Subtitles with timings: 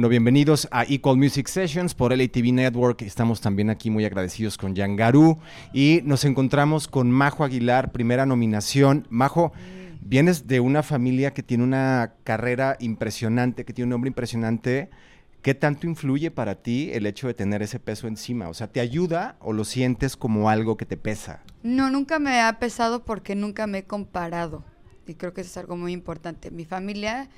[0.00, 3.02] Bueno, bienvenidos a Equal Music Sessions por LATV Network.
[3.02, 5.38] Estamos también aquí muy agradecidos con Yangaru
[5.74, 9.06] y nos encontramos con Majo Aguilar, primera nominación.
[9.10, 9.52] Majo,
[10.00, 14.88] vienes de una familia que tiene una carrera impresionante, que tiene un nombre impresionante.
[15.42, 18.48] ¿Qué tanto influye para ti el hecho de tener ese peso encima?
[18.48, 21.42] O sea, ¿te ayuda o lo sientes como algo que te pesa?
[21.62, 24.64] No, nunca me ha pesado porque nunca me he comparado.
[25.06, 26.50] Y creo que eso es algo muy importante.
[26.50, 27.28] Mi familia,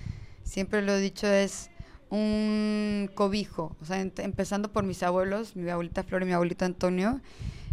[0.45, 1.72] siempre lo he dicho, es
[2.13, 7.23] un cobijo, o sea, empezando por mis abuelos, mi abuelita Flor y mi abuelito Antonio,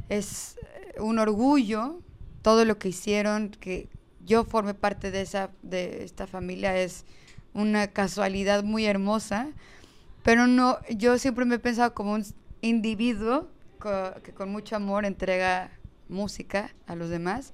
[0.07, 0.57] es
[0.97, 1.99] un orgullo
[2.41, 3.89] todo lo que hicieron, que
[4.25, 7.03] yo forme parte de esa de esta familia es
[7.53, 9.49] una casualidad muy hermosa,
[10.23, 12.23] pero no yo siempre me he pensado como un
[12.61, 13.49] individuo
[14.23, 15.69] que con mucho amor entrega
[16.07, 17.51] música a los demás,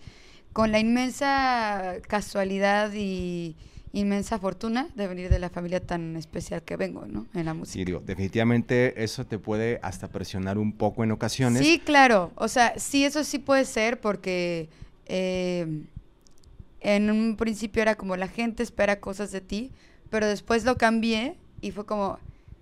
[0.54, 3.56] con la inmensa casualidad y
[3.96, 7.28] inmensa fortuna de venir de la familia tan especial que vengo, ¿no?
[7.34, 7.74] En la música.
[7.74, 11.66] Sí, digo, definitivamente eso te puede hasta presionar un poco en ocasiones.
[11.66, 12.32] Sí, claro.
[12.36, 14.70] O sea, sí, eso sí puede ser porque
[15.06, 15.84] eh,
[16.82, 19.72] en un principio era como la gente espera cosas de ti,
[20.10, 22.20] pero después lo cambié y fue como,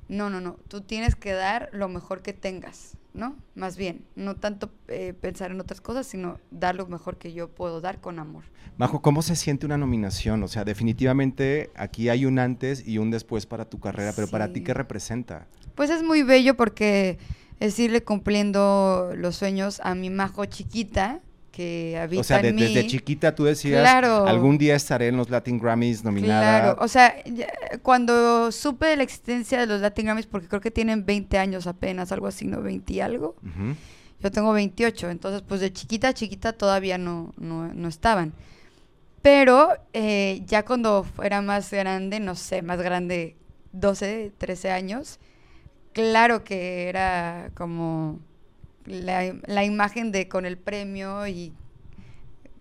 [0.08, 2.96] no, no, no, tú tienes que dar lo mejor que tengas.
[3.14, 3.36] ¿No?
[3.56, 7.50] Más bien, no tanto eh, pensar en otras cosas, sino dar lo mejor que yo
[7.50, 8.44] puedo dar con amor.
[8.78, 10.42] Majo, ¿cómo se siente una nominación?
[10.44, 14.52] O sea, definitivamente aquí hay un antes y un después para tu carrera, pero para
[14.52, 15.48] ti, ¿qué representa?
[15.76, 17.20] Pues es muy bello porque
[17.60, 21.22] es irle cumpliendo los sueños a mi Majo chiquita,
[21.54, 26.04] que habita o sea, desde chiquita tú decías, algún día estaré en los Latin Grammys
[26.04, 26.62] nominada.
[26.62, 27.16] Claro, o sea,
[27.84, 31.68] cuando supe de la existencia de los Latin Grammys, porque creo que tienen 20 años
[31.68, 32.64] apenas, algo así, ¿no?
[32.64, 33.36] 20 y algo.
[34.20, 38.34] Yo tengo 28, entonces pues de chiquita a chiquita todavía no, no, estaban.
[39.22, 43.36] Pero eh, ya cuando era más grande, no sé, más grande,
[43.74, 45.20] 12, 13 años,
[45.92, 48.20] claro que era como
[48.86, 51.54] la, imagen de con el premio y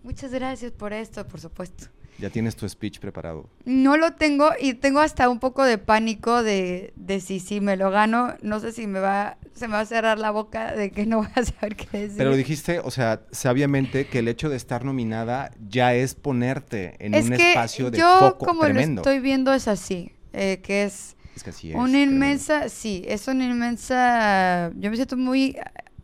[0.03, 1.87] muchas gracias por esto, por supuesto.
[2.19, 3.49] Ya tienes tu speech preparado.
[3.65, 7.75] No lo tengo y tengo hasta un poco de pánico de, de si, si me
[7.75, 10.91] lo gano, no sé si me va, se me va a cerrar la boca de
[10.91, 12.17] que no voy a saber qué decir.
[12.17, 17.15] Pero dijiste, o sea, sabiamente que el hecho de estar nominada ya es ponerte en
[17.15, 21.49] un espacio de yo, como lo estoy viendo es así, eh, que es, es, que
[21.49, 25.57] así es una inmensa, sí, es una inmensa, yo me siento muy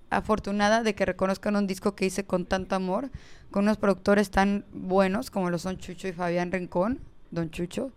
[0.09, 3.09] afortunada de que reconozcan un disco que hice con tanto amor,
[3.52, 7.00] con unos productores tan buenos como lo son Chucho y Fabián Rincón,
[7.31, 7.92] Don Chucho.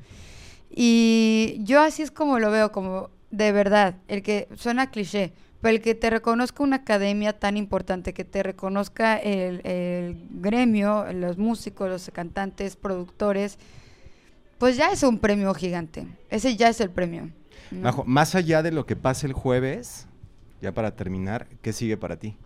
[0.71, 5.77] Y yo así es como lo veo, como de verdad, el que suena cliché, pero
[5.77, 11.89] el que te reconozca una academia tan importante, que te reconozca el, gremio, los músicos,
[11.89, 13.59] los cantantes, productores,
[14.59, 16.06] pues ya es un premio gigante.
[16.31, 17.31] Ese ya es el premio.
[18.06, 20.06] más allá de lo que pase el jueves,
[20.62, 22.37] ya para terminar, ¿qué sigue para ti?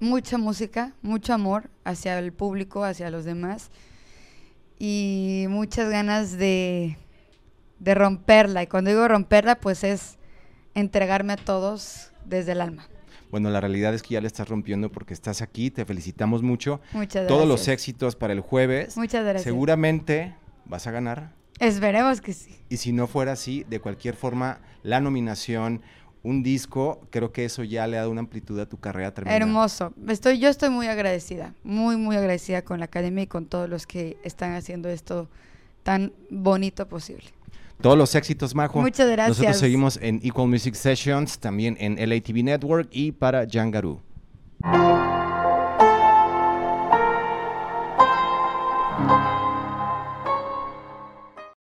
[0.00, 3.70] Mucha música, mucho amor hacia el público, hacia los demás
[4.78, 6.98] y muchas ganas de,
[7.78, 8.64] de romperla.
[8.64, 10.18] Y cuando digo romperla, pues es
[10.74, 12.88] entregarme a todos desde el alma.
[13.30, 16.80] Bueno, la realidad es que ya le estás rompiendo porque estás aquí, te felicitamos mucho.
[16.92, 17.28] Muchas gracias.
[17.28, 18.96] Todos los éxitos para el jueves.
[18.96, 19.44] Muchas gracias.
[19.44, 21.34] Seguramente vas a ganar.
[21.60, 22.58] Esperemos que sí.
[22.68, 25.82] Y si no fuera así, de cualquier forma, la nominación
[26.22, 29.36] un disco, creo que eso ya le ha dado una amplitud a tu carrera tremenda.
[29.36, 29.92] Hermoso.
[30.08, 33.86] Estoy, yo estoy muy agradecida, muy, muy agradecida con la academia y con todos los
[33.86, 35.28] que están haciendo esto
[35.82, 37.24] tan bonito posible.
[37.80, 38.80] Todos los éxitos, Majo.
[38.80, 39.38] Muchas gracias.
[39.38, 44.00] Nosotros seguimos en Equal Music Sessions, también en LATV Network y para Yangaru.